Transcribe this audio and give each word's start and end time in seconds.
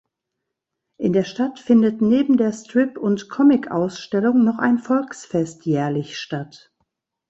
In 0.97 1.13
der 1.13 1.23
Stadt 1.23 1.59
findet 1.59 2.01
neben 2.01 2.37
der 2.37 2.53
Strip- 2.53 2.97
und 2.97 3.29
Comic-Ausstellung 3.29 4.43
noch 4.43 4.57
ein 4.57 4.79
Volksfest 4.79 5.67
jährlich 5.67 6.17
statt. 6.17 6.73